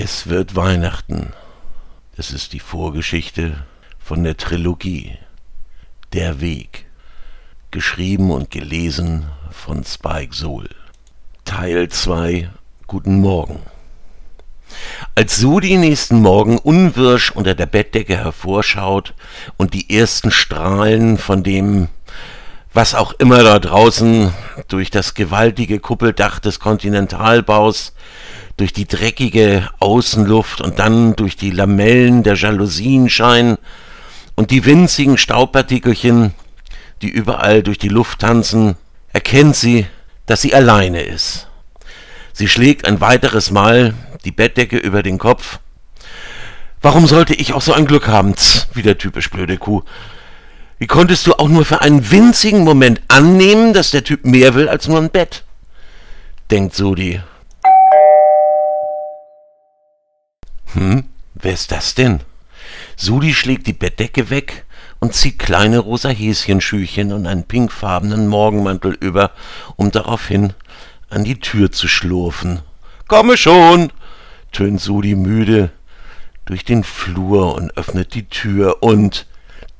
[0.00, 1.32] Es wird Weihnachten.
[2.16, 3.64] Es ist die Vorgeschichte
[3.98, 5.18] von der Trilogie
[6.12, 6.86] Der Weg.
[7.72, 10.68] Geschrieben und gelesen von Spike Sohl.
[11.44, 12.48] Teil 2
[12.86, 13.58] Guten Morgen.
[15.16, 19.14] Als Sudi nächsten Morgen unwirsch unter der Bettdecke hervorschaut
[19.56, 21.88] und die ersten Strahlen von dem,
[22.72, 24.32] was auch immer da draußen
[24.68, 27.94] durch das gewaltige Kuppeldach des Kontinentalbaus,
[28.58, 33.56] durch die dreckige Außenluft und dann durch die Lamellen der Jalousien scheinen
[34.34, 36.34] und die winzigen Staubpartikelchen,
[37.00, 38.76] die überall durch die Luft tanzen,
[39.12, 39.86] erkennt sie,
[40.26, 41.48] dass sie alleine ist.
[42.32, 43.94] Sie schlägt ein weiteres Mal
[44.24, 45.60] die Bettdecke über den Kopf.
[46.82, 48.34] Warum sollte ich auch so ein Glück haben?
[48.34, 49.82] Tz, wieder typisch blöde Kuh.
[50.78, 54.68] Wie konntest du auch nur für einen winzigen Moment annehmen, dass der Typ mehr will
[54.68, 55.44] als nur ein Bett?
[56.50, 57.20] denkt Sudi.
[60.74, 61.04] Hm,
[61.34, 62.20] wer ist das denn?
[62.96, 64.66] Sudi schlägt die Bettdecke weg
[64.98, 69.30] und zieht kleine rosa Häschenschüchen und einen pinkfarbenen Morgenmantel über,
[69.76, 70.52] um daraufhin
[71.10, 72.60] an die Tür zu schlurfen.
[73.06, 73.92] Komme schon,
[74.52, 75.70] tönt Sudi müde
[76.44, 79.26] durch den Flur und öffnet die Tür und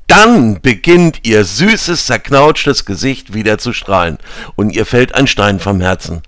[0.06, 4.18] dann beginnt ihr süßes, zerknautschtes Gesicht wieder zu strahlen
[4.56, 6.22] und ihr fällt ein Stein vom Herzen.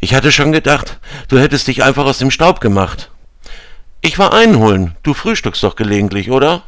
[0.00, 3.10] Ich hatte schon gedacht, du hättest dich einfach aus dem Staub gemacht.
[4.06, 6.64] Ich war einholen, du frühstückst doch gelegentlich, oder?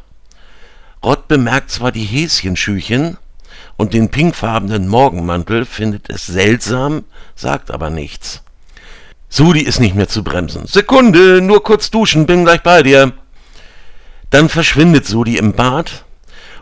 [1.03, 3.17] Rott bemerkt zwar die Häschenschüchen
[3.77, 7.03] und den pinkfarbenen Morgenmantel, findet es seltsam,
[7.35, 8.41] sagt aber nichts.
[9.29, 10.65] Sudi ist nicht mehr zu bremsen.
[10.65, 13.13] Sekunde, nur kurz duschen, bin gleich bei dir.
[14.31, 16.05] Dann verschwindet Sudi im Bad,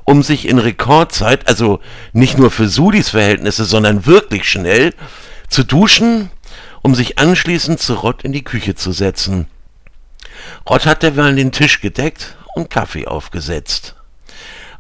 [0.03, 1.79] um sich in Rekordzeit, also
[2.11, 4.93] nicht nur für Sudis Verhältnisse, sondern wirklich schnell,
[5.47, 6.31] zu duschen,
[6.81, 9.47] um sich anschließend zu Rott in die Küche zu setzen.
[10.69, 13.95] Rott hat derweil den Tisch gedeckt und Kaffee aufgesetzt.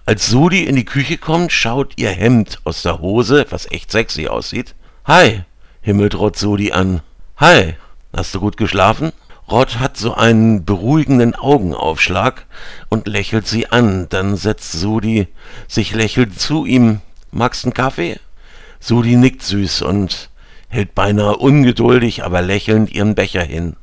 [0.05, 4.27] Als Sudi in die Küche kommt, schaut ihr Hemd aus der Hose, was echt sexy
[4.27, 4.75] aussieht.
[5.05, 5.41] Hi,
[5.81, 7.01] himmelt Rott Sudi an.
[7.37, 7.75] Hi,
[8.15, 9.11] hast du gut geschlafen?
[9.49, 12.45] Rott hat so einen beruhigenden Augenaufschlag
[12.89, 14.07] und lächelt sie an.
[14.09, 15.27] Dann setzt Sudi
[15.67, 17.01] sich lächelnd zu ihm.
[17.31, 18.19] Magst einen Kaffee?
[18.79, 20.29] Sudi nickt süß und
[20.67, 23.75] hält beinahe ungeduldig, aber lächelnd ihren Becher hin.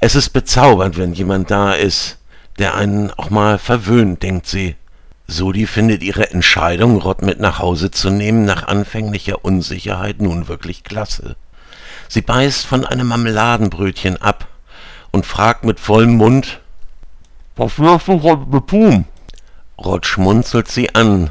[0.00, 2.18] Es ist bezaubernd, wenn jemand da ist,
[2.58, 4.76] der einen auch mal verwöhnt, denkt sie.
[5.26, 10.84] Sudi findet ihre Entscheidung, Rott mit nach Hause zu nehmen, nach anfänglicher Unsicherheit nun wirklich
[10.84, 11.36] klasse.
[12.08, 14.48] Sie beißt von einem Marmeladenbrötchen ab
[15.10, 16.60] und fragt mit vollem Mund,
[17.56, 19.04] was wirst du heute mit tun?
[19.76, 21.30] Rott schmunzelt sie an,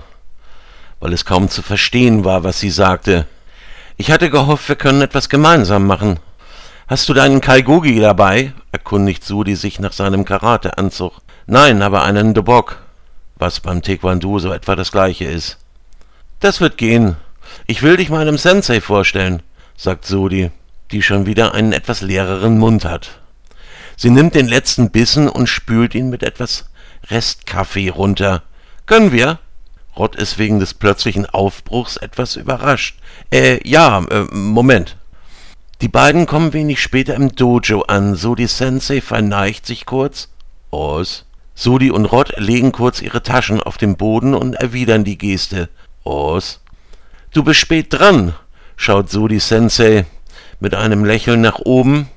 [1.00, 3.26] weil es kaum zu verstehen war, was sie sagte.
[3.98, 6.20] Ich hatte gehofft, wir können etwas gemeinsam machen.
[6.88, 8.54] Hast du deinen Kaigogi dabei?
[8.72, 11.14] erkundigt Sudi sich nach seinem Karateanzug.
[11.46, 12.80] Nein, aber einen Dobok,
[13.36, 15.58] was beim Taekwondo so etwa das gleiche ist.
[16.40, 17.18] Das wird gehen.
[17.66, 19.44] Ich will dich meinem Sensei vorstellen,
[19.76, 20.52] sagt Sudi
[20.92, 23.20] die schon wieder einen etwas leereren Mund hat.
[23.96, 26.70] Sie nimmt den letzten Bissen und spült ihn mit etwas
[27.10, 28.44] Restkaffee runter.
[28.86, 29.40] Können wir?
[29.96, 33.00] Rott ist wegen des plötzlichen Aufbruchs etwas überrascht.
[33.32, 34.96] Äh, ja, äh, Moment.
[35.82, 38.16] Die beiden kommen wenig später im Dojo an.
[38.16, 40.30] Sodi Sensei verneigt sich kurz.
[40.72, 41.26] Os.
[41.54, 45.70] Sodi und Rott legen kurz ihre Taschen auf den Boden und erwidern die Geste.
[46.04, 46.62] Os.
[47.32, 48.34] Du bist spät dran,
[48.76, 50.06] schaut Sodi Sensei
[50.60, 52.10] mit einem Lächeln nach oben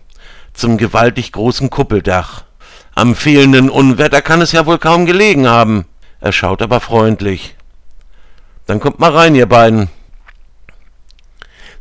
[0.55, 2.45] zum gewaltig großen Kuppeldach.
[2.95, 5.85] Am fehlenden Unwetter kann es ja wohl kaum gelegen haben.
[6.21, 7.57] Er schaut aber freundlich.
[8.67, 9.89] Dann kommt mal rein, ihr beiden.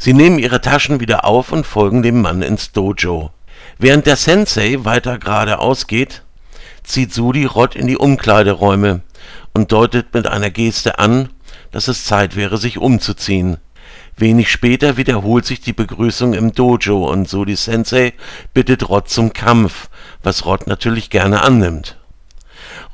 [0.02, 3.32] Sie nehmen ihre Taschen wieder auf und folgen dem Mann ins Dojo.
[3.78, 6.24] Während der Sensei weiter geradeaus geht,
[6.84, 9.02] zieht Sudi Rott in die Umkleideräume
[9.54, 11.28] und deutet mit einer Geste an,
[11.72, 13.58] dass es Zeit wäre, sich umzuziehen.
[14.16, 18.14] Wenig später wiederholt sich die Begrüßung im Dojo und Sodi Sensei
[18.54, 19.90] bittet Rod zum Kampf,
[20.24, 21.97] was Rod natürlich gerne annimmt.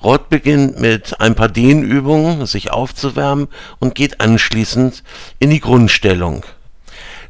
[0.04, 3.48] Rod beginnt mit ein paar Dehnübungen, sich aufzuwärmen
[3.78, 5.04] und geht anschließend
[5.38, 6.44] in die Grundstellung.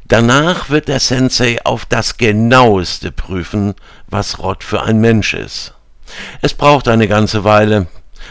[0.08, 3.74] Danach wird der Sensei auf das genaueste prüfen,
[4.06, 5.74] was Rod für ein Mensch ist.
[6.42, 7.88] Es braucht eine ganze Weile,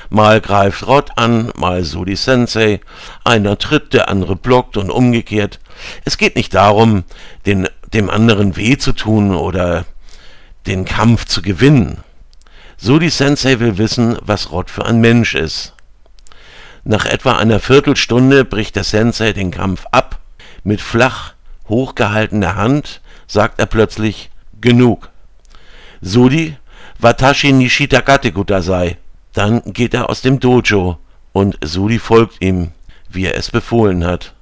[0.10, 2.80] Mal greift Rod an, mal Sudi Sensei.
[3.24, 5.60] Einer tritt, der andere blockt und umgekehrt.
[6.04, 7.04] Es geht nicht darum,
[7.46, 9.86] den, dem anderen weh zu tun oder
[10.68, 12.04] den Kampf zu gewinnen.
[12.78, 15.74] Sudi Sensei will wissen, was Rod für ein Mensch ist.
[16.84, 20.20] Nach etwa einer Viertelstunde bricht der Sensei den Kampf ab.
[20.64, 21.35] Mit flach
[21.68, 24.30] hochgehaltener Hand sagt er plötzlich
[24.62, 25.10] genug.
[26.02, 26.58] Sudi,
[27.00, 28.98] Watashi Nishitakate Kudasai.
[29.34, 30.98] Dann geht er aus dem Dojo
[31.34, 32.72] und Sudi folgt ihm,
[33.10, 34.34] wie er es befohlen hat.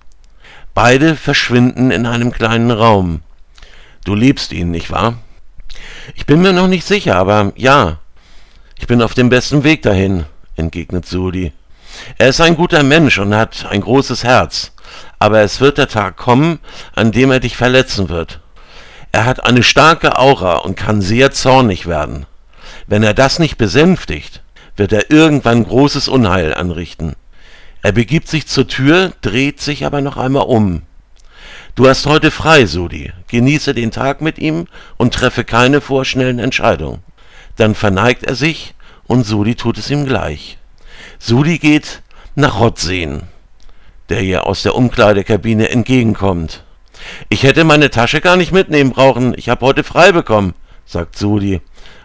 [0.74, 3.22] Beide verschwinden in einem kleinen Raum.
[4.06, 5.16] Du liebst ihn, nicht wahr?
[6.16, 8.00] Ich bin mir noch nicht sicher, aber ja.
[8.78, 10.26] Ich bin auf dem besten Weg dahin,
[10.56, 11.54] entgegnet Sudi.
[12.18, 14.73] Er ist ein guter Mensch und hat ein großes Herz,
[15.20, 16.60] aber es wird der Tag kommen,
[16.96, 18.40] an dem er dich verletzen wird.
[19.12, 22.26] Er hat eine starke Aura und kann sehr zornig werden.
[22.88, 24.42] Wenn er das nicht besänftigt,
[24.76, 27.16] wird er irgendwann großes Unheil anrichten.
[27.82, 30.82] Er begibt sich zur Tür, dreht sich aber noch einmal um.
[31.76, 33.12] Du hast heute frei, Sudi.
[33.28, 34.68] Genieße den Tag mit ihm
[34.98, 37.04] und treffe keine vorschnellen Entscheidungen.
[37.56, 38.74] Dann verneigt er sich
[39.06, 40.58] und Sudi tut es ihm gleich.
[41.20, 42.02] Sudi geht
[42.36, 43.24] nach Rotsehen,
[44.10, 46.64] der ihr aus der Umkleidekabine entgegenkommt.
[47.30, 49.34] Ich hätte meine Tasche gar nicht mitnehmen brauchen.
[49.38, 50.54] Ich habe heute frei bekommen,
[50.86, 51.62] sagt Sudi,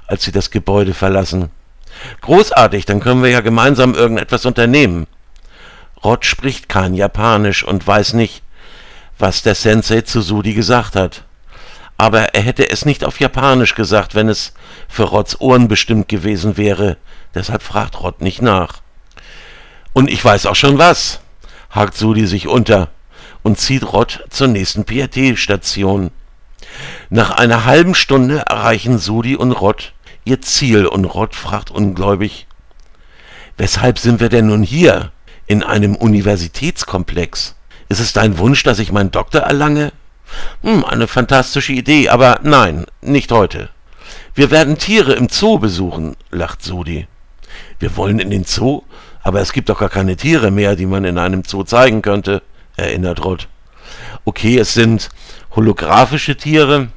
[0.06, 1.50] als sie das Gebäude verlassen.
[2.20, 5.06] Großartig, dann können wir ja gemeinsam irgendetwas unternehmen.
[6.04, 8.42] Rod spricht kein Japanisch und weiß nicht,
[9.18, 11.24] was der Sensei zu Sudi gesagt hat.
[11.96, 14.54] Aber er hätte es nicht auf Japanisch gesagt, wenn es
[14.88, 16.96] für Rods Ohren bestimmt gewesen wäre.
[17.34, 18.80] Deshalb fragt Rod nicht nach.
[19.92, 21.20] Und ich weiß auch schon was,
[21.70, 22.88] hakt Sudi sich unter
[23.42, 26.10] und zieht Rod zur nächsten PRT-Station.
[27.10, 29.92] Nach einer halben Stunde erreichen Sudi und Rod
[30.28, 32.46] ihr Ziel und Rod fragt ungläubig,
[33.56, 35.10] weshalb sind wir denn nun hier,
[35.46, 37.56] in einem Universitätskomplex?
[37.88, 39.92] Ist es dein Wunsch, dass ich meinen Doktor erlange?
[40.62, 43.70] Hm, eine fantastische Idee, aber nein, nicht heute.
[44.34, 47.08] Wir werden Tiere im Zoo besuchen, lacht Sudi.
[47.78, 48.82] Wir wollen in den Zoo?
[49.28, 52.40] Aber es gibt doch gar keine Tiere mehr, die man in einem Zoo zeigen könnte,
[52.78, 53.46] erinnert Rod.
[54.24, 55.10] Okay, es sind
[55.54, 56.88] holographische Tiere,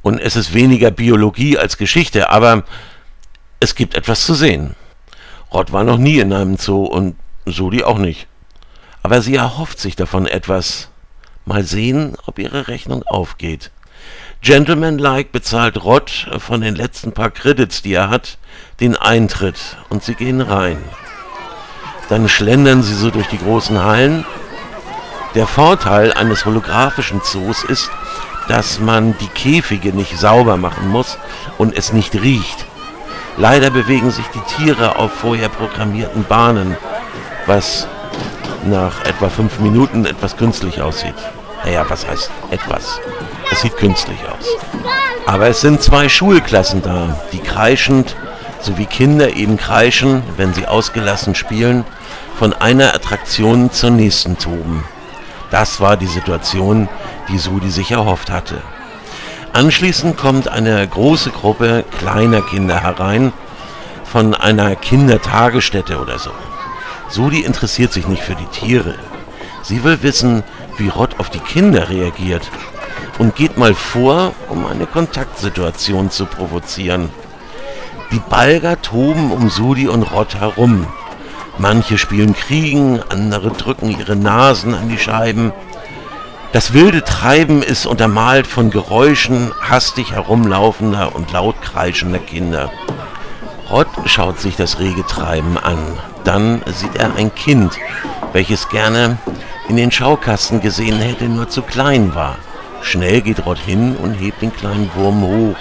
[0.00, 2.64] und es ist weniger Biologie als Geschichte, aber
[3.60, 4.74] es gibt etwas zu sehen.
[5.52, 8.26] Rod war noch nie in einem Zoo und Sudi auch nicht.
[9.02, 10.88] Aber sie erhofft sich davon etwas.
[11.44, 13.70] Mal sehen, ob ihre Rechnung aufgeht.
[14.40, 18.38] Gentleman-like bezahlt Rod von den letzten paar Credits, die er hat,
[18.80, 20.78] den Eintritt und sie gehen rein.
[22.10, 24.26] Dann schlendern sie so durch die großen Hallen.
[25.34, 27.88] Der Vorteil eines holographischen Zoos ist,
[28.48, 31.16] dass man die Käfige nicht sauber machen muss
[31.56, 32.66] und es nicht riecht.
[33.36, 36.76] Leider bewegen sich die Tiere auf vorher programmierten Bahnen,
[37.46, 37.86] was
[38.64, 41.14] nach etwa fünf Minuten etwas künstlich aussieht.
[41.64, 43.00] Naja, was heißt etwas?
[43.52, 44.46] Es sieht künstlich aus.
[45.26, 48.16] Aber es sind zwei Schulklassen da, die kreischend,
[48.62, 51.84] so wie Kinder eben kreischen, wenn sie ausgelassen spielen,
[52.38, 54.84] von einer Attraktion zur nächsten toben.
[55.50, 56.88] Das war die Situation,
[57.28, 58.62] die Sudi sich erhofft hatte.
[59.52, 63.32] Anschließend kommt eine große Gruppe kleiner Kinder herein,
[64.04, 66.30] von einer Kindertagesstätte oder so.
[67.08, 68.94] Sudi interessiert sich nicht für die Tiere.
[69.62, 70.42] Sie will wissen,
[70.78, 72.48] wie Rott auf die Kinder reagiert
[73.18, 77.10] und geht mal vor, um eine Kontaktsituation zu provozieren.
[78.12, 80.86] Die Balger toben um Sudi und Rott herum.
[81.58, 85.52] Manche spielen Kriegen, andere drücken ihre Nasen an die Scheiben.
[86.52, 92.72] Das wilde Treiben ist untermalt von Geräuschen hastig herumlaufender und laut kreischender Kinder.
[93.70, 95.78] Rod schaut sich das rege Treiben an.
[96.24, 97.78] Dann sieht er ein Kind,
[98.32, 99.18] welches gerne
[99.68, 102.34] in den Schaukasten gesehen hätte, nur zu klein war.
[102.82, 105.56] Schnell geht Rod hin und hebt den kleinen Wurm hoch.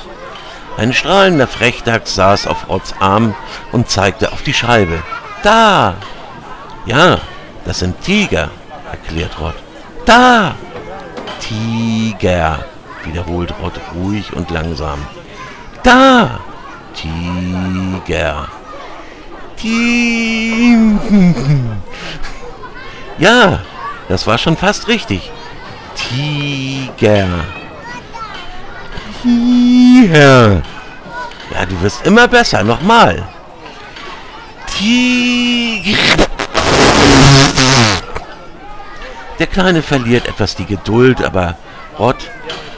[0.79, 3.35] Ein strahlender Frechdachs saß auf Rods Arm
[3.73, 5.03] und zeigte auf die Scheibe.
[5.43, 5.95] Da!
[6.85, 7.19] Ja,
[7.65, 8.49] das sind Tiger,
[8.89, 9.55] erklärt Rod.
[10.05, 10.55] Da!
[11.41, 12.63] Tiger,
[13.03, 15.05] wiederholt Rod ruhig und langsam.
[15.83, 16.39] Da!
[16.93, 18.47] Tiger.
[19.57, 20.99] Tiger.
[23.17, 23.59] Ja,
[24.07, 25.29] das war schon fast richtig.
[25.93, 27.27] Tiger.
[29.21, 30.61] Tiger.
[31.53, 32.63] Ja, du wirst immer besser.
[32.63, 33.27] Nochmal.
[34.77, 35.97] Tiger.
[39.39, 41.55] Der Kleine verliert etwas die Geduld, aber
[41.97, 42.17] Rod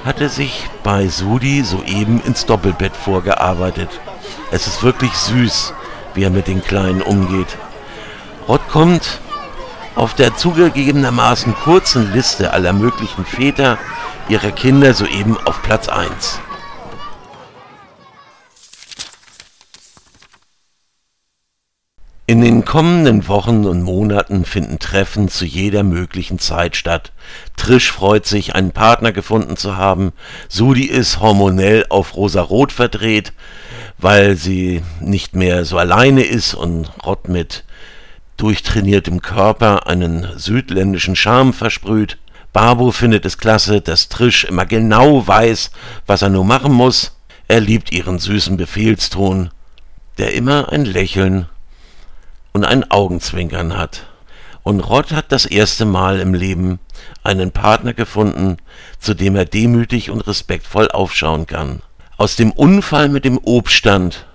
[0.05, 3.89] hatte sich bei Sudi soeben ins Doppelbett vorgearbeitet.
[4.51, 5.73] Es ist wirklich süß,
[6.13, 7.57] wie er mit den Kleinen umgeht.
[8.47, 9.19] Rod kommt
[9.95, 13.77] auf der zugegebenermaßen kurzen Liste aller möglichen Väter
[14.29, 16.39] ihrer Kinder soeben auf Platz 1.
[22.31, 27.11] In den kommenden Wochen und Monaten finden Treffen zu jeder möglichen Zeit statt.
[27.57, 30.13] Trish freut sich, einen Partner gefunden zu haben.
[30.47, 33.33] Sudi ist hormonell auf rosarot verdreht,
[33.97, 37.65] weil sie nicht mehr so alleine ist und Rott mit
[38.37, 42.17] durchtrainiertem Körper einen südländischen Charme versprüht.
[42.53, 45.71] Barbo findet es klasse, dass Trish immer genau weiß,
[46.05, 47.17] was er nur machen muss.
[47.47, 49.51] Er liebt ihren süßen Befehlston,
[50.17, 51.47] der immer ein Lächeln
[52.51, 54.05] und ein Augenzwinkern hat.
[54.63, 56.79] Und Rod hat das erste Mal im Leben
[57.23, 58.57] einen Partner gefunden,
[58.99, 61.81] zu dem er demütig und respektvoll aufschauen kann.
[62.17, 64.27] Aus dem Unfall mit dem Obststand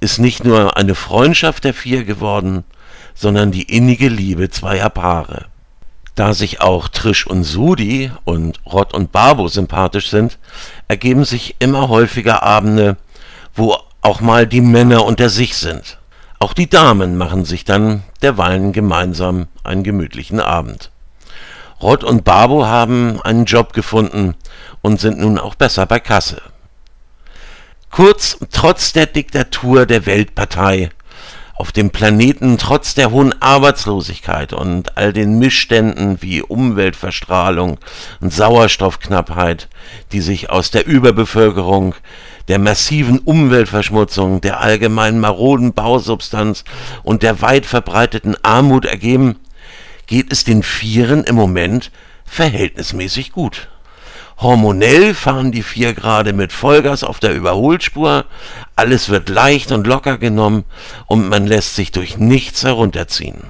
[0.00, 2.64] ist nicht nur eine Freundschaft der vier geworden,
[3.14, 5.46] sondern die innige Liebe zweier Paare.
[6.16, 10.38] Da sich auch Trish und Sudi und Rod und Barbo sympathisch sind,
[10.88, 12.96] ergeben sich immer häufiger Abende,
[13.54, 15.98] wo auch mal die Männer unter sich sind.
[16.38, 20.90] Auch die Damen machen sich dann derweilen gemeinsam einen gemütlichen Abend.
[21.82, 24.34] Rod und Barbo haben einen Job gefunden
[24.80, 26.40] und sind nun auch besser bei Kasse.
[27.90, 30.90] Kurz, trotz der Diktatur der Weltpartei
[31.56, 37.78] auf dem Planeten, trotz der hohen Arbeitslosigkeit und all den Missständen wie Umweltverstrahlung
[38.20, 39.68] und Sauerstoffknappheit,
[40.12, 41.94] die sich aus der Überbevölkerung
[42.48, 46.64] der massiven Umweltverschmutzung, der allgemeinen maroden Bausubstanz
[47.02, 49.36] und der weit verbreiteten Armut ergeben,
[50.06, 51.90] geht es den Vieren im Moment
[52.26, 53.68] verhältnismäßig gut.
[54.38, 58.26] Hormonell fahren die vier gerade mit Vollgas auf der Überholspur,
[58.76, 60.64] alles wird leicht und locker genommen
[61.06, 63.44] und man lässt sich durch nichts herunterziehen.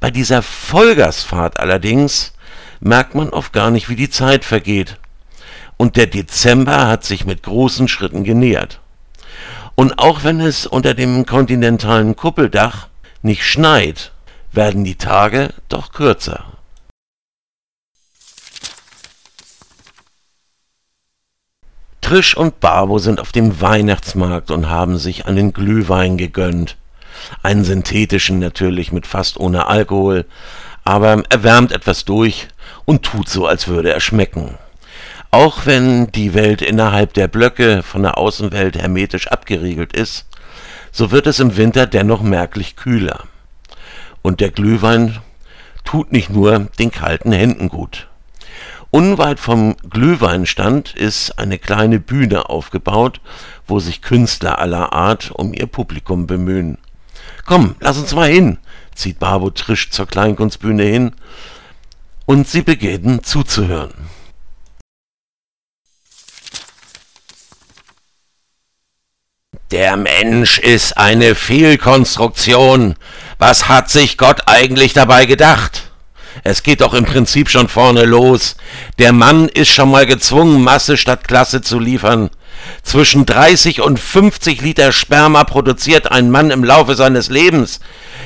[0.00, 2.32] Bei dieser Vollgasfahrt allerdings
[2.80, 4.98] merkt man oft gar nicht, wie die Zeit vergeht
[5.76, 8.80] und der Dezember hat sich mit großen Schritten genähert.
[9.74, 12.88] Und auch wenn es unter dem kontinentalen Kuppeldach
[13.22, 14.12] nicht schneit,
[14.50, 16.44] werden die Tage doch kürzer.
[22.12, 26.76] Trisch und Barbo sind auf dem Weihnachtsmarkt und haben sich einen Glühwein gegönnt.
[27.42, 30.26] Einen synthetischen natürlich mit fast ohne Alkohol,
[30.84, 32.48] aber er wärmt etwas durch
[32.84, 34.58] und tut so, als würde er schmecken.
[35.30, 40.26] Auch wenn die Welt innerhalb der Blöcke von der Außenwelt hermetisch abgeriegelt ist,
[40.90, 43.20] so wird es im Winter dennoch merklich kühler.
[44.20, 45.16] Und der Glühwein
[45.86, 48.08] tut nicht nur den kalten Händen gut.
[48.94, 53.22] Unweit vom Glühweinstand ist eine kleine Bühne aufgebaut,
[53.66, 56.76] wo sich Künstler aller Art um ihr Publikum bemühen.
[57.46, 58.58] Komm, lass uns mal hin,
[58.94, 61.12] zieht Barbo Trisch zur Kleinkunstbühne hin,
[62.26, 63.94] und sie beginnen zuzuhören.
[69.70, 72.96] Der Mensch ist eine Fehlkonstruktion.
[73.38, 75.81] Was hat sich Gott eigentlich dabei gedacht?
[76.44, 78.56] Es geht doch im Prinzip schon vorne los.
[78.98, 82.30] Der Mann ist schon mal gezwungen, Masse statt Klasse zu liefern.
[82.82, 87.80] Zwischen 30 und 50 Liter Sperma produziert ein Mann im Laufe seines Lebens.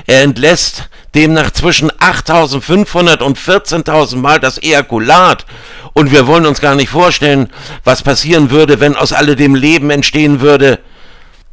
[0.06, 5.46] Er entlässt demnach zwischen 8500 und 14.000 Mal das Ejakulat.
[5.92, 7.48] Und wir wollen uns gar nicht vorstellen,
[7.82, 10.78] was passieren würde, wenn aus alledem Leben entstehen würde.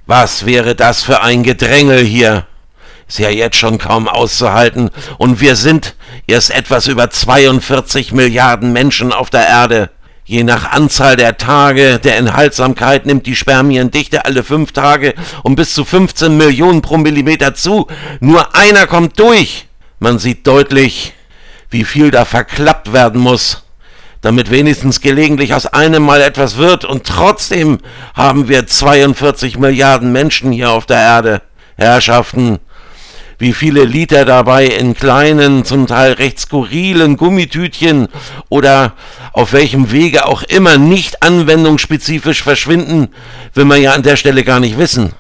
[0.06, 2.46] Was wäre das für ein Gedrängel hier?
[3.14, 4.90] Ist ja jetzt schon kaum auszuhalten,
[5.20, 5.94] und wir sind
[6.26, 9.92] erst etwas über 42 Milliarden Menschen auf der Erde.
[10.26, 15.76] Je nach Anzahl der Tage der Enthaltsamkeit nimmt die Spermiendichte alle fünf Tage um bis
[15.76, 17.86] zu 15 Millionen pro Millimeter zu.
[18.20, 19.68] Nur einer kommt durch.
[20.00, 21.14] Man sieht deutlich,
[21.70, 23.60] wie viel da verklappt werden muss
[24.22, 26.86] damit wenigstens gelegentlich aus einem Mal etwas wird.
[26.86, 27.80] Und trotzdem
[28.16, 31.42] haben wir 42 Milliarden Menschen hier auf der Erde.
[31.76, 32.60] Herrschaften,
[33.44, 38.08] wie viele Liter dabei in kleinen, zum Teil recht skurrilen Gummitütchen
[38.48, 38.94] oder
[39.34, 43.10] auf welchem Wege auch immer nicht anwendungsspezifisch verschwinden,
[43.54, 45.12] will man ja an der Stelle gar nicht wissen.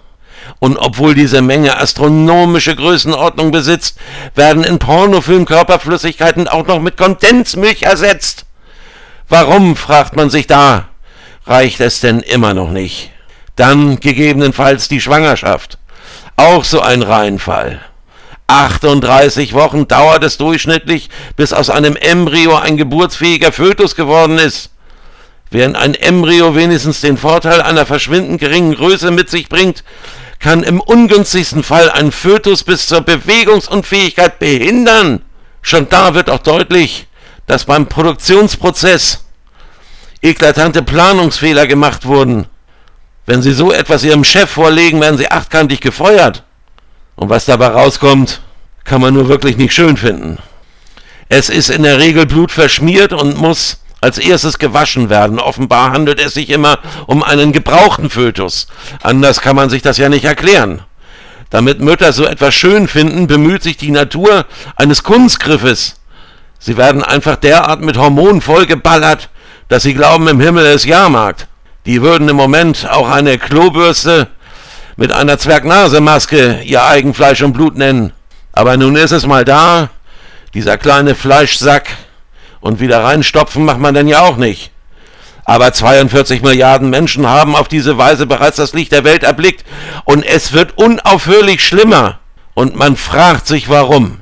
[0.60, 3.98] Und obwohl diese Menge astronomische Größenordnung besitzt,
[4.36, 8.46] werden in Pornofilm Körperflüssigkeiten auch noch mit Kondensmilch ersetzt.
[9.28, 10.88] Warum, fragt man sich da,
[11.46, 13.12] reicht es denn immer noch nicht?
[13.58, 15.78] Dann gegebenenfalls die Schwangerschaft.
[16.38, 17.82] Auch so ein Reihenfall.
[18.48, 24.70] 38 Wochen dauert es durchschnittlich, bis aus einem Embryo ein geburtsfähiger Fötus geworden ist.
[25.50, 29.84] Während ein Embryo wenigstens den Vorteil einer verschwindend geringen Größe mit sich bringt,
[30.40, 35.22] kann im ungünstigsten Fall ein Fötus bis zur Bewegungsunfähigkeit behindern.
[35.62, 37.08] Schon da wird auch deutlich,
[37.48, 39.26] dass beim Produktionsprozess
[40.22, 42.48] eklatante Planungsfehler gemacht wurden.
[43.26, 46.44] Wenn Sie so etwas Ihrem Chef vorlegen, werden Sie achtkantig gefeuert.
[47.16, 48.42] Und was dabei rauskommt,
[48.84, 50.40] kann man nur wirklich nicht schön finden.
[51.30, 55.40] Es ist in der Regel blutverschmiert und muss als erstes gewaschen werden.
[55.40, 58.68] Offenbar handelt es sich immer um einen gebrauchten Fötus.
[59.02, 60.82] Anders kann man sich das ja nicht erklären.
[61.50, 65.96] Damit Mütter so etwas schön finden, bemüht sich die Natur eines Kunstgriffes.
[66.60, 69.30] Sie werden einfach derart mit Hormonen vollgeballert,
[69.70, 71.48] dass sie glauben, im Himmel ist Jahrmarkt.
[71.86, 74.28] Die würden im Moment auch eine Klobürste
[74.96, 78.14] mit einer Zwergnasemaske ihr Eigenfleisch und Blut nennen.
[78.52, 79.90] Aber nun ist es mal da,
[80.54, 81.88] dieser kleine Fleischsack,
[82.64, 84.72] und wieder reinstopfen macht man denn ja auch nicht.
[85.44, 89.66] Aber 42 Milliarden Menschen haben auf diese Weise bereits das Licht der Welt erblickt
[90.06, 92.20] und es wird unaufhörlich schlimmer.
[92.54, 94.22] Und man fragt sich warum.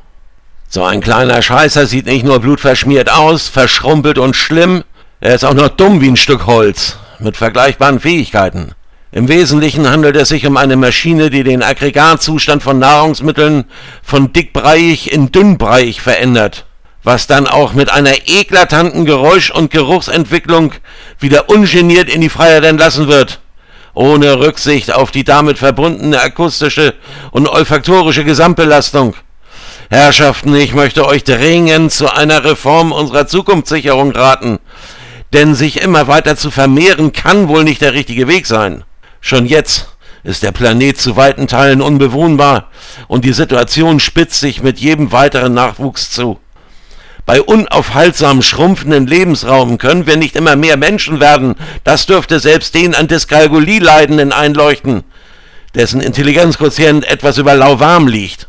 [0.68, 4.84] So ein kleiner Scheißer sieht nicht nur blutverschmiert aus, verschrumpelt und schlimm,
[5.20, 8.72] er ist auch noch dumm wie ein Stück Holz, mit vergleichbaren Fähigkeiten.
[9.12, 13.65] Im Wesentlichen handelt es sich um eine Maschine, die den Aggregatzustand von Nahrungsmitteln
[14.01, 16.65] von dickbreiig in dünnbreiig verändert
[17.03, 20.74] was dann auch mit einer eklatanten Geräusch- und Geruchsentwicklung
[21.20, 23.39] wieder ungeniert in die Freiheit entlassen wird,
[23.94, 26.94] ohne Rücksicht auf die damit verbundene akustische
[27.32, 29.15] und olfaktorische Gesamtbelastung.
[29.89, 34.60] Herrschaften, ich möchte euch dringend zu einer Reform unserer Zukunftssicherung raten,
[35.34, 38.84] denn sich immer weiter zu vermehren kann wohl nicht der richtige Weg sein.
[39.22, 39.88] Schon jetzt
[40.24, 42.70] ist der Planet zu weiten Teilen unbewohnbar
[43.08, 46.40] und die Situation spitzt sich mit jedem weiteren Nachwuchs zu.
[47.25, 51.56] Bei unaufhaltsam schrumpfenden Lebensraum können wir nicht immer mehr Menschen werden.
[51.84, 55.04] Das dürfte selbst den an Dyskalkulie Leidenden einleuchten,
[55.75, 58.48] dessen Intelligenzquotient etwas über lauwarm liegt.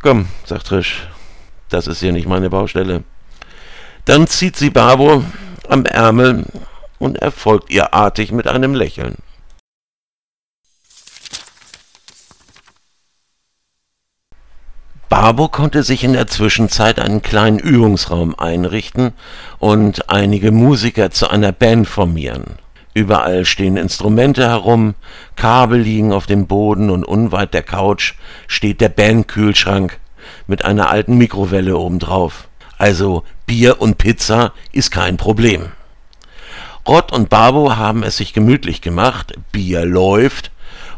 [0.00, 1.08] Komm, sagt Trish,
[1.70, 3.02] das ist hier nicht meine Baustelle.
[4.04, 5.24] Dann zieht sie Babo
[5.68, 6.44] am Ärmel
[6.98, 9.16] und erfolgt ihr artig mit einem Lächeln.
[15.16, 19.12] Barbo konnte sich in der Zwischenzeit einen kleinen Übungsraum einrichten
[19.60, 22.56] und einige Musiker zu einer Band formieren.
[22.94, 24.96] Überall stehen Instrumente herum,
[25.36, 28.14] Kabel liegen auf dem Boden und unweit der Couch
[28.48, 30.00] steht der Bandkühlschrank
[30.48, 32.48] mit einer alten Mikrowelle obendrauf.
[32.76, 35.68] Also Bier und Pizza ist kein Problem.
[36.88, 40.50] Rott und Barbo haben es sich gemütlich gemacht, Bier läuft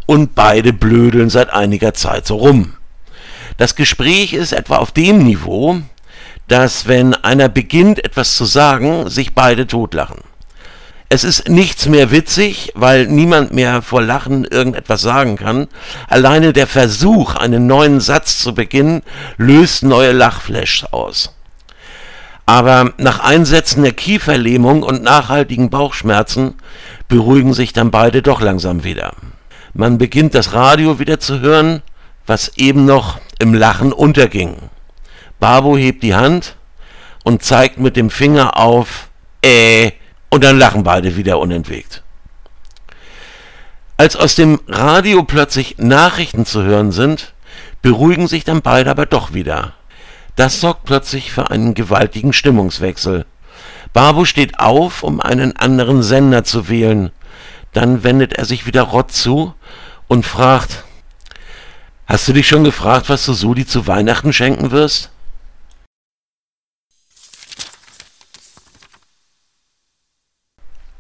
[0.07, 2.77] und beide blödeln seit einiger Zeit so rum.
[3.57, 5.79] Das Gespräch ist etwa auf dem Niveau,
[6.49, 10.21] dass wenn einer beginnt etwas zu sagen, sich beide totlachen.
[11.09, 15.69] Es ist nichts mehr witzig, weil niemand mehr vor Lachen irgendetwas sagen kann.
[16.09, 19.03] Alleine der Versuch, einen neuen Satz zu beginnen,
[19.37, 21.33] löst neue Lachflashs aus.
[22.45, 26.55] Aber nach Einsätzen der Kieferlähmung und nachhaltigen Bauchschmerzen
[27.09, 29.13] beruhigen sich dann beide doch langsam wieder.
[29.75, 31.83] Man beginnt das Radio wieder zu hören,
[32.27, 34.57] was eben noch im Lachen unterging.
[35.39, 36.57] Babo hebt die Hand
[37.25, 39.09] und zeigt mit dem Finger auf
[39.43, 39.93] äh
[40.31, 42.03] und dann lachen beide wieder unentwegt.
[43.97, 47.33] Als aus dem Radio plötzlich Nachrichten zu hören sind,
[47.81, 49.73] beruhigen sich dann beide aber doch wieder.
[50.35, 53.25] Das sorgt plötzlich für einen gewaltigen Stimmungswechsel.
[53.95, 57.11] Babo steht auf, um einen anderen Sender zu wählen.
[57.73, 59.55] Dann wendet er sich wieder Rott zu
[60.09, 60.85] und fragt,
[62.07, 65.11] Hast du dich schon gefragt, was du Sudi zu Weihnachten schenken wirst?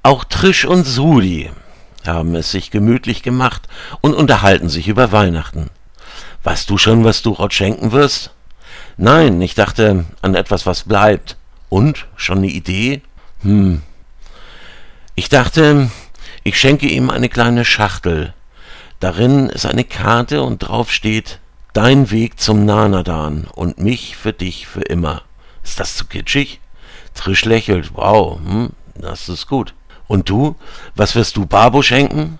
[0.02, 1.50] Auch Trisch und Sudi
[2.04, 3.68] haben es sich gemütlich gemacht
[4.00, 5.70] und unterhalten sich über Weihnachten.
[6.42, 8.32] Weißt du schon, was du Rott schenken wirst?
[8.96, 11.36] Nein, ich dachte an etwas, was bleibt.
[11.68, 12.06] Und?
[12.16, 13.02] Schon eine Idee?
[13.42, 13.82] Hm.
[15.14, 15.88] Ich dachte,
[16.42, 18.34] ich schenke ihm eine kleine Schachtel
[19.00, 21.40] Darin ist eine Karte und drauf steht
[21.74, 25.22] Dein Weg zum Nanadan und mich für dich für immer.
[25.62, 26.60] Ist das zu kitschig?
[27.14, 27.94] Trisch lächelt.
[27.94, 29.74] Wow, hm, das ist gut.
[30.08, 30.56] Und du?
[30.94, 32.38] Was wirst du Babo schenken?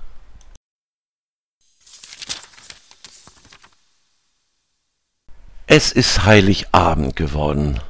[5.66, 7.80] Es ist Heiligabend geworden.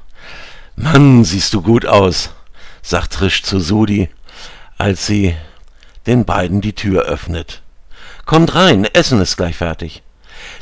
[0.75, 2.31] Mann, siehst du gut aus,
[2.83, 4.09] sagt Trisch zu Sudi,
[4.79, 5.37] als sie
[6.07, 7.63] den beiden die Tür öffnet.
[8.27, 10.03] Kommt rein, Essen ist gleich fertig.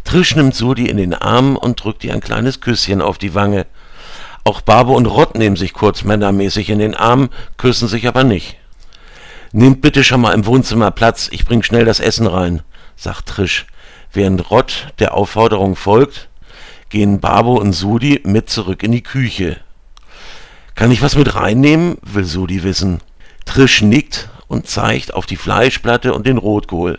[0.04, 3.64] Trisch nimmt Sudi in den Arm und drückt ihr ein kleines Küsschen auf die Wange.
[4.44, 8.58] Auch Barbe und Rott nehmen sich kurz männermäßig in den Arm, küssen sich aber nicht.
[9.52, 12.60] Nehmt bitte schon mal im Wohnzimmer Platz, ich bring schnell das Essen rein,
[12.96, 13.64] sagt Trisch.
[14.12, 16.28] Während Rott der Aufforderung folgt,
[16.90, 19.56] gehen Barbo und Sudi mit zurück in die Küche.
[20.74, 21.96] Kann ich was mit reinnehmen?
[22.02, 23.00] will Sudi wissen.
[23.46, 26.98] Trisch nickt und zeigt auf die Fleischplatte und den Rotkohl.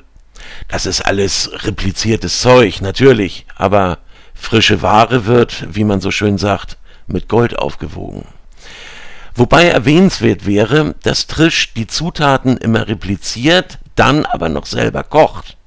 [0.67, 3.99] Das ist alles repliziertes Zeug, natürlich, aber
[4.33, 8.25] frische Ware wird, wie man so schön sagt, mit Gold aufgewogen.
[9.35, 15.57] Wobei erwähnenswert wäre, dass Trisch die Zutaten immer repliziert, dann aber noch selber kocht.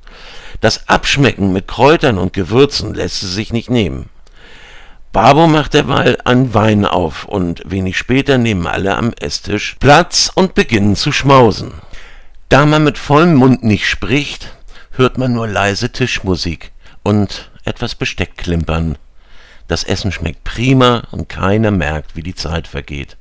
[0.60, 4.08] Das Abschmecken mit Kräutern und Gewürzen lässt sie sich nicht nehmen.
[5.12, 10.54] Babo macht derweil einen Wein auf und wenig später nehmen alle am Esstisch Platz und
[10.54, 11.72] beginnen zu schmausen.
[12.48, 14.57] Da man mit vollem Mund nicht spricht,
[14.98, 16.72] hört man nur leise Tischmusik
[17.04, 18.98] und etwas Besteck klimpern.
[19.68, 23.16] Das Essen schmeckt prima und keiner merkt, wie die Zeit vergeht.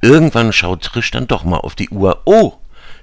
[0.00, 2.22] Irgendwann schaut Trisch dann doch mal auf die Uhr.
[2.24, 2.54] Oh,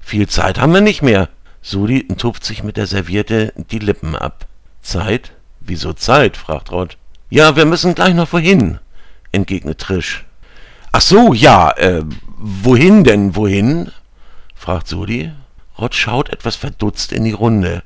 [0.01, 1.29] viel Zeit haben wir nicht mehr.
[1.61, 4.47] Sudi tupft sich mit der Serviette die Lippen ab.
[4.81, 5.33] Zeit?
[5.59, 6.35] Wieso Zeit?
[6.35, 6.97] fragt Rod.
[7.29, 8.79] Ja, wir müssen gleich noch wohin,
[9.31, 10.25] entgegnet Trisch.
[10.91, 12.03] Ach so, ja, äh,
[12.37, 13.91] wohin denn, wohin?
[14.55, 15.31] fragt Sudi.
[15.77, 17.83] Rod schaut etwas verdutzt in die Runde.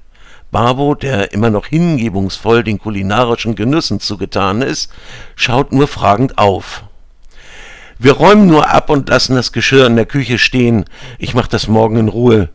[0.53, 4.93] Babo, der immer noch hingebungsvoll den kulinarischen Genüssen zugetan ist,
[5.35, 6.83] schaut nur fragend auf.
[7.99, 10.85] Wir räumen nur ab und lassen das Geschirr in der Küche stehen.
[11.17, 12.49] Ich mach das morgen in Ruhe.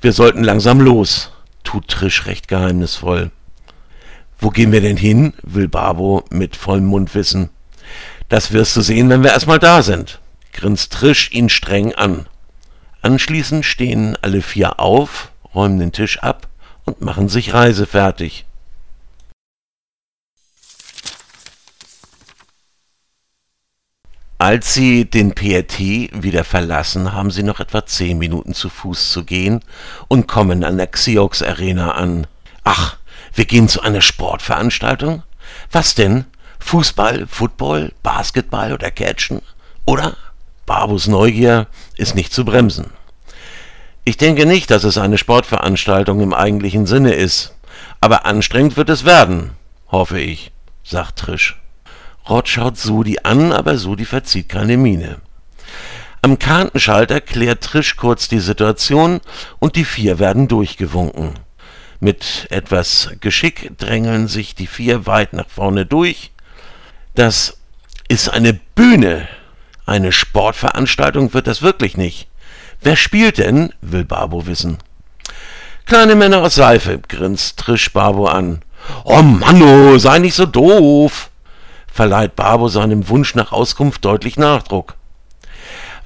[0.00, 1.32] Wir sollten langsam los,
[1.64, 3.30] tut Trisch recht geheimnisvoll.
[4.38, 5.32] Wo gehen wir denn hin?
[5.42, 7.50] will Babo mit vollem Mund wissen.
[8.28, 10.20] Das wirst du sehen, wenn wir erstmal da sind,
[10.52, 12.26] grinst Trisch ihn streng an.
[13.02, 16.48] Anschließend stehen alle vier auf, räumen den Tisch ab
[16.86, 18.46] und machen sich reisefertig.
[24.38, 25.78] Als sie den PRT
[26.22, 29.60] wieder verlassen, haben sie noch etwa zehn Minuten zu Fuß zu gehen
[30.08, 32.26] und kommen an der Xiox Arena an.
[32.62, 32.98] Ach,
[33.34, 35.22] wir gehen zu einer Sportveranstaltung?
[35.72, 36.26] Was denn?
[36.58, 39.40] Fußball, Football, Basketball oder Catchen?
[39.86, 40.16] Oder?
[40.66, 42.90] Barbus Neugier ist nicht zu bremsen.
[44.08, 47.56] Ich denke nicht, dass es eine Sportveranstaltung im eigentlichen Sinne ist,
[48.00, 49.50] aber anstrengend wird es werden,
[49.90, 50.52] hoffe ich,
[50.84, 51.60] sagt Trisch.
[52.28, 55.16] Rod schaut Sudi an, aber Sudi verzieht keine Miene.
[56.22, 59.20] Am Kartenschalter klärt Trisch kurz die Situation
[59.58, 61.32] und die vier werden durchgewunken.
[61.98, 66.30] Mit etwas Geschick drängeln sich die vier weit nach vorne durch.
[67.16, 67.58] Das
[68.06, 69.26] ist eine Bühne.
[69.84, 72.28] Eine Sportveranstaltung wird das wirklich nicht.
[72.80, 73.72] Wer spielt denn?
[73.80, 74.78] will Babo wissen.
[75.86, 78.62] Kleine Männer aus Seife, grinst Trisch Babo an.
[79.04, 81.30] Oh Manno, sei nicht so doof
[81.96, 84.96] verleiht Babo seinem Wunsch nach Auskunft deutlich Nachdruck.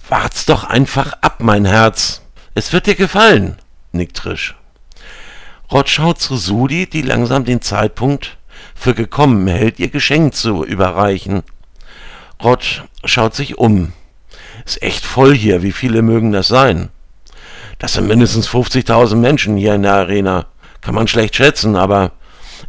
[0.09, 2.23] Wart's doch einfach ab, mein Herz.
[2.55, 3.57] Es wird dir gefallen,
[3.91, 4.55] nickt Trisch.
[5.71, 8.39] Rod schaut zu Sudi, die langsam den Zeitpunkt
[8.75, 11.43] für gekommen hält, ihr Geschenk zu überreichen.
[12.43, 13.93] Rod schaut sich um.
[14.65, 16.91] Ist echt voll hier, wie viele mögen das sein?
[17.79, 20.47] Das sind mindestens 50.000 Menschen hier in der Arena.
[20.81, 22.13] Kann man schlecht schätzen, aber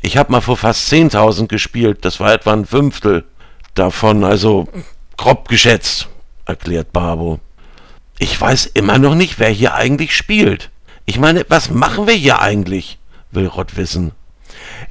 [0.01, 3.25] ich habe mal vor fast 10.000 gespielt, das war etwa ein Fünftel
[3.73, 4.67] davon, also
[5.17, 6.08] grob geschätzt,
[6.45, 7.39] erklärt Babo.
[8.19, 10.69] Ich weiß immer noch nicht, wer hier eigentlich spielt.
[11.06, 12.99] Ich meine, was machen wir hier eigentlich?
[13.32, 14.12] will Rod wissen.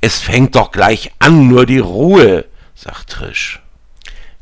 [0.01, 3.61] Es fängt doch gleich an, nur die Ruhe, sagt Trisch.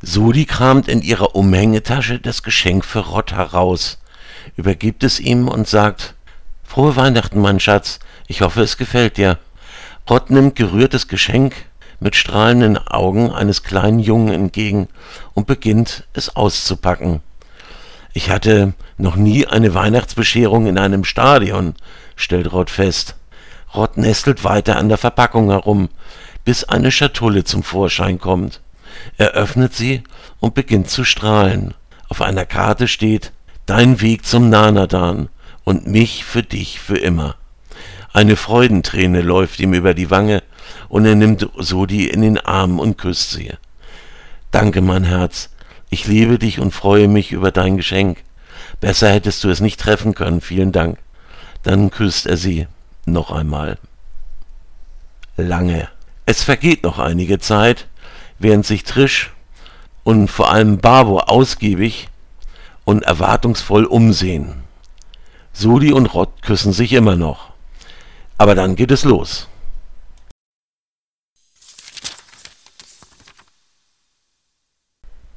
[0.01, 3.99] Sudi kramt in ihrer Umhängetasche das Geschenk für Rod heraus,
[4.57, 6.15] übergibt es ihm und sagt,
[6.63, 9.39] Frohe Weihnachten, mein Schatz, ich hoffe, es gefällt dir.
[10.09, 11.55] Rod nimmt gerührtes Geschenk
[11.99, 14.87] mit strahlenden Augen eines kleinen Jungen entgegen
[15.35, 17.21] und beginnt es auszupacken.
[18.13, 21.75] Ich hatte noch nie eine Weihnachtsbescherung in einem Stadion,
[22.15, 23.17] stellt Rod fest.
[23.75, 25.89] Rod nestelt weiter an der Verpackung herum,
[26.45, 28.61] bis eine Schatulle zum Vorschein kommt.
[29.17, 30.03] Er öffnet sie
[30.41, 31.75] und beginnt zu strahlen.
[32.09, 33.33] Auf einer Karte steht
[33.67, 35.29] Dein Weg zum Nanadan
[35.65, 37.37] und mich für dich für immer.
[38.15, 40.43] Eine Freudenträne läuft ihm über die Wange,
[40.89, 43.53] und er nimmt Sodi in den Arm und küsst sie.
[44.51, 45.51] Danke, mein Herz,
[45.91, 48.25] ich liebe dich und freue mich über dein Geschenk.
[48.81, 50.99] Besser hättest du es nicht treffen können, vielen Dank.
[51.63, 52.67] Dann küsst er sie
[53.05, 53.79] noch einmal.
[55.37, 55.89] Lange.
[56.27, 57.87] Es vergeht noch einige Zeit,
[58.39, 59.33] während sich Trisch
[60.05, 62.09] und vor allem Babo ausgiebig
[62.85, 64.65] und erwartungsvoll umsehen.
[65.53, 67.51] Sudi und Rott küssen sich immer noch.
[68.39, 69.49] Aber dann geht es los.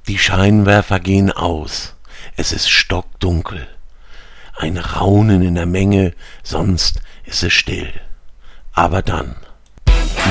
[0.07, 1.95] Die Scheinwerfer gehen aus.
[2.35, 3.67] Es ist stockdunkel.
[4.55, 7.91] Ein Raunen in der Menge, sonst ist es still.
[8.73, 9.35] Aber dann,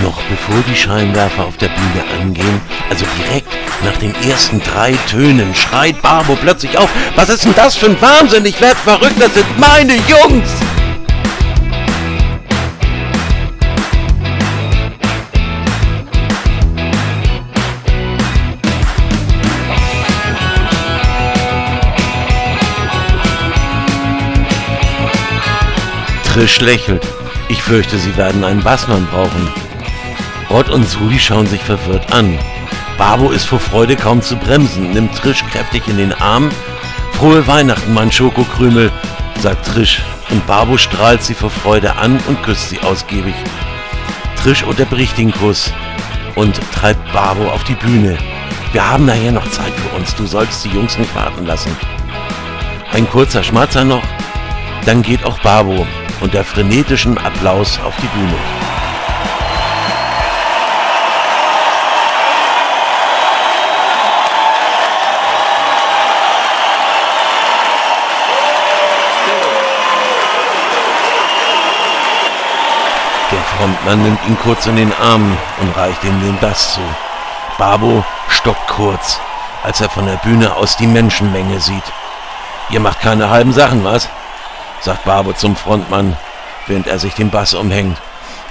[0.02, 3.48] noch bevor die Scheinwerfer auf der Bühne angehen, also direkt
[3.84, 8.00] nach den ersten drei Tönen, schreit Barbo plötzlich auf, was ist denn das für ein
[8.00, 10.48] Wahnsinn, ich werd verrückt, das sind meine Jungs!
[26.32, 27.02] Trisch lächelt.
[27.48, 29.69] Ich fürchte, Sie werden einen Bassmann brauchen.
[30.50, 32.36] Rod und Sudi schauen sich verwirrt an.
[32.98, 36.50] Babo ist vor Freude kaum zu bremsen, nimmt Trish kräftig in den Arm.
[37.12, 38.90] Frohe Weihnachten, mein Schokokrümel,
[39.40, 43.34] sagt Trish und Babo strahlt sie vor Freude an und küsst sie ausgiebig.
[44.42, 45.72] Trish unterbricht den Kuss
[46.34, 48.18] und treibt Babo auf die Bühne.
[48.72, 51.76] Wir haben nachher noch Zeit für uns, du solltest die Jungs nicht warten lassen.
[52.92, 54.02] Ein kurzer Schmatzer noch,
[54.84, 55.86] dann geht auch Babo
[56.20, 58.79] unter frenetischen Applaus auf die Bühne.
[73.60, 76.80] Der Frontmann nimmt ihn kurz in den Arm und reicht ihm den Bass zu.
[77.58, 79.20] Babo stockt kurz,
[79.62, 81.82] als er von der Bühne aus die Menschenmenge sieht.
[82.70, 84.08] Ihr macht keine halben Sachen, was?
[84.80, 86.16] sagt Babo zum Frontmann,
[86.68, 87.98] während er sich den Bass umhängt.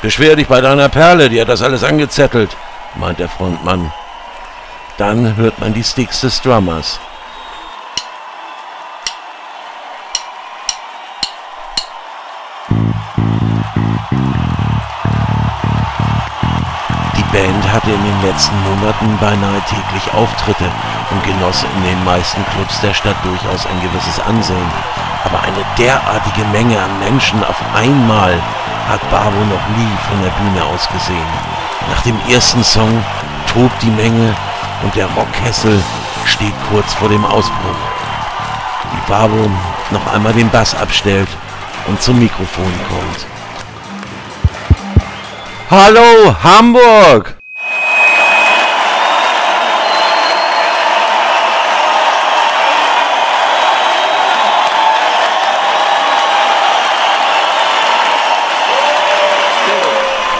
[0.04, 2.56] Beschwer dich bei deiner Perle, die hat das alles angezettelt,
[2.94, 3.92] meint der Frontmann.
[4.98, 7.00] Dann hört man die Sticks des Drummers.
[14.12, 14.89] Die
[17.40, 20.66] Band hatte in den letzten Monaten beinahe täglich Auftritte
[21.10, 24.70] und genoss in den meisten Clubs der Stadt durchaus ein gewisses Ansehen.
[25.24, 28.34] Aber eine derartige Menge an Menschen auf einmal
[28.90, 31.32] hat Babo noch nie von der Bühne aus gesehen.
[31.90, 32.92] Nach dem ersten Song
[33.54, 34.36] tobt die Menge
[34.84, 35.82] und der Rockkessel
[36.26, 37.80] steht kurz vor dem Ausbruch.
[38.92, 39.50] Wie Babo
[39.92, 41.30] noch einmal den Bass abstellt
[41.88, 43.39] und zum Mikrofon kommt.
[45.72, 47.36] Hallo, Hamburg!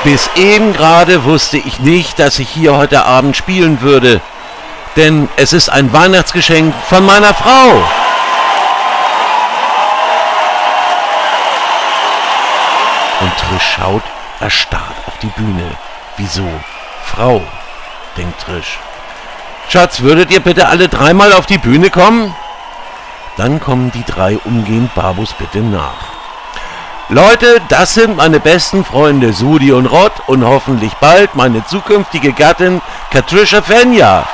[0.04, 4.22] Bis eben gerade wusste ich nicht, dass ich hier heute Abend spielen würde.
[4.96, 7.70] Denn es ist ein Weihnachtsgeschenk von meiner Frau.
[13.22, 14.02] Und Trish schaut
[14.40, 15.72] erstarrt auf die Bühne.
[16.18, 16.48] Wieso?
[17.06, 17.42] Frau,
[18.18, 18.80] denkt Trish.
[19.70, 22.36] Schatz, würdet ihr bitte alle dreimal auf die Bühne kommen?
[23.38, 26.20] Dann kommen die drei umgehend Babus bitte nach.
[27.10, 32.82] Leute, das sind meine besten Freunde Sudi und Rod und hoffentlich bald meine zukünftige Gattin
[33.10, 34.28] Patricia Fenja.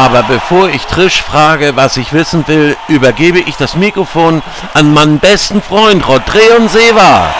[0.00, 5.18] Aber bevor ich Trish frage, was ich wissen will, übergebe ich das Mikrofon an meinen
[5.18, 7.34] besten Freund Rodreon Seva.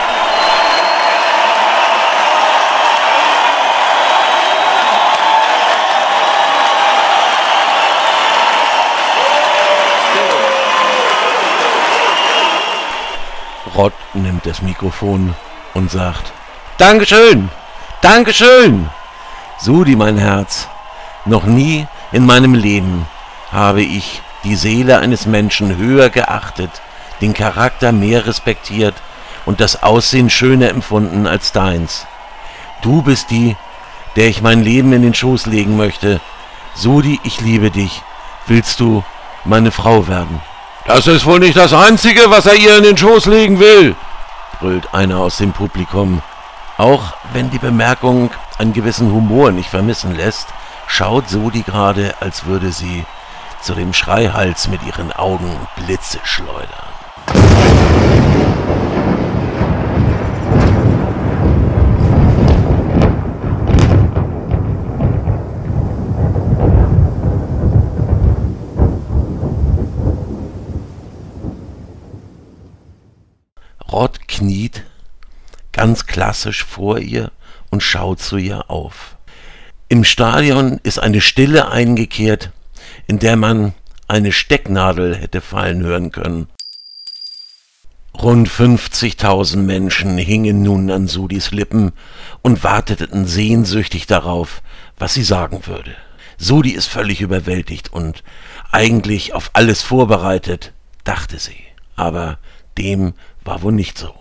[13.74, 15.34] Rod nimmt das Mikrofon
[15.72, 16.30] und sagt,
[16.76, 17.48] Dankeschön,
[18.02, 18.90] Dankeschön.
[19.56, 20.68] Sudi, mein Herz,
[21.24, 23.06] noch nie in meinem Leben
[23.52, 26.70] habe ich die Seele eines Menschen höher geachtet,
[27.20, 28.94] den Charakter mehr respektiert
[29.44, 32.06] und das Aussehen schöner empfunden als deins.
[32.82, 33.56] Du bist die,
[34.16, 36.20] der ich mein Leben in den Schoß legen möchte.
[36.74, 38.02] Sudi, ich liebe dich.
[38.46, 39.04] Willst du
[39.44, 40.40] meine Frau werden?
[40.86, 43.94] Das ist wohl nicht das Einzige, was er ihr in den Schoß legen will,
[44.60, 46.22] brüllt einer aus dem Publikum.
[46.78, 50.48] Auch wenn die Bemerkung einen gewissen Humor nicht vermissen lässt,
[50.90, 53.06] schaut Sodi gerade, als würde sie
[53.62, 56.68] zu dem Schreihals mit ihren Augen Blitze schleudern.
[73.90, 74.84] Rod kniet
[75.72, 77.30] ganz klassisch vor ihr
[77.70, 79.16] und schaut zu ihr auf.
[79.92, 82.52] Im Stadion ist eine Stille eingekehrt,
[83.08, 83.74] in der man
[84.06, 86.46] eine Stecknadel hätte fallen hören können.
[88.14, 91.90] Rund 50.000 Menschen hingen nun an Sudis Lippen
[92.40, 94.62] und warteten sehnsüchtig darauf,
[94.96, 95.96] was sie sagen würde.
[96.38, 98.22] Sudi ist völlig überwältigt und
[98.70, 100.72] eigentlich auf alles vorbereitet,
[101.02, 101.64] dachte sie.
[101.96, 102.38] Aber
[102.78, 104.14] dem war wohl nicht so.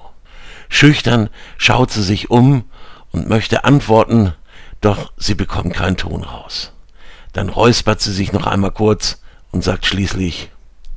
[0.67, 1.29] Schüchtern
[1.59, 2.63] schaut sie sich um
[3.11, 4.33] und möchte antworten,
[4.81, 6.71] doch sie bekommt keinen Ton raus.
[7.33, 10.51] Dann räuspert sie sich noch einmal kurz und sagt schließlich,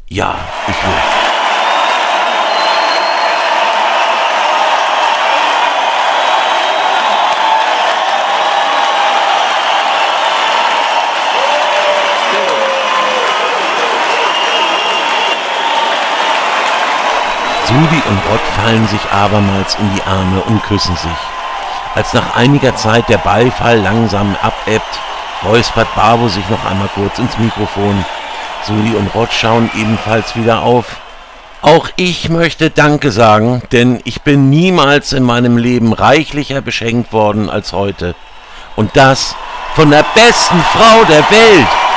[0.09, 1.23] ja, ich will.
[17.69, 21.42] Judy und Bob fallen sich abermals in die Arme und küssen sich.
[21.95, 24.99] Als nach einiger Zeit der Beifall langsam abebbt,
[25.45, 28.05] räuspert Babo sich noch einmal kurz ins Mikrofon.
[28.67, 30.97] Sudi und Rott schauen ebenfalls wieder auf.
[31.61, 37.51] Auch ich möchte Danke sagen, denn ich bin niemals in meinem Leben reichlicher beschenkt worden
[37.51, 38.15] als heute.
[38.75, 39.35] Und das
[39.75, 41.92] von der besten Frau der Welt.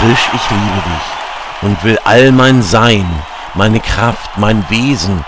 [0.00, 3.04] Trisch, ich liebe dich und will all mein Sein,
[3.52, 5.26] meine Kraft, mein Wesen,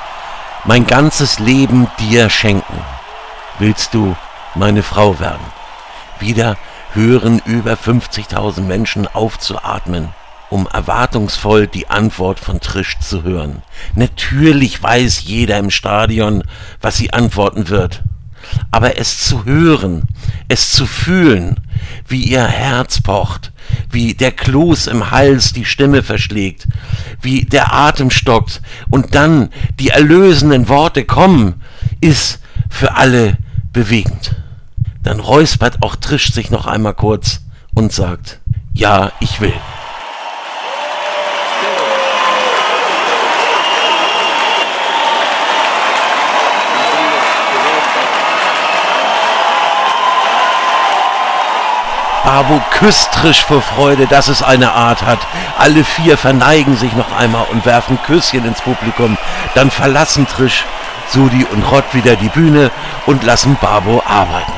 [0.65, 2.83] mein ganzes Leben dir schenken.
[3.59, 4.17] Willst du
[4.55, 5.45] meine Frau werden?
[6.21, 6.57] Wieder
[6.95, 10.09] hören über 50.000 Menschen auf zu atmen,
[10.49, 13.61] um erwartungsvoll die Antwort von Trisch zu hören.
[13.95, 16.45] Natürlich weiß jeder im Stadion,
[16.81, 18.03] was sie antworten wird.
[18.71, 20.09] Aber es zu hören,
[20.49, 21.61] es zu fühlen,
[22.09, 23.52] wie ihr Herz pocht,
[23.91, 26.67] wie der Kloß im Hals die Stimme verschlägt,
[27.21, 31.63] wie der Atem stockt und dann die erlösenden Worte kommen,
[32.01, 33.39] ist für alle
[33.73, 34.37] bewegend.
[35.03, 37.41] Dann räuspert auch Trisch sich noch einmal kurz
[37.75, 38.41] und sagt,
[38.73, 39.55] ja, ich will.
[52.25, 55.19] Babo küsst Trisch vor Freude, dass es eine Art hat.
[55.59, 59.19] Alle vier verneigen sich noch einmal und werfen Küsschen ins Publikum.
[59.55, 60.65] Dann verlassen Trisch,
[61.09, 62.71] Sudi und Rott wieder die Bühne
[63.07, 64.53] und lassen Babo arbeiten.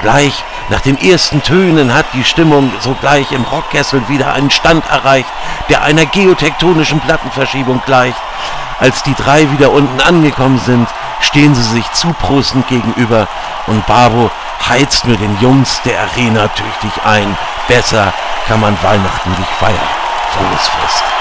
[0.00, 5.28] Gleich nach den ersten Tönen hat die Stimmung sogleich im Rockkessel wieder einen Stand erreicht,
[5.68, 8.20] der einer geotektonischen Plattenverschiebung gleicht.
[8.78, 10.88] Als die drei wieder unten angekommen sind,
[11.20, 13.26] stehen sie sich zuprostend gegenüber
[13.66, 14.30] und Babo
[14.66, 17.36] heizt mir den Jungs der Arena tüchtig ein.
[17.66, 18.12] Besser
[18.46, 19.88] kann man Weihnachten nicht feiern.
[20.32, 21.17] Frohes Fest.